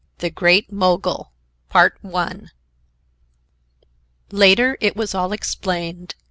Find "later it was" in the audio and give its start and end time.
4.31-5.13